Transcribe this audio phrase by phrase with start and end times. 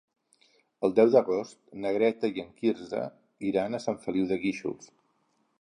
[0.87, 3.05] El deu d'agost na Greta i en Quirze
[3.53, 4.93] iran a Sant Feliu de Guíxols.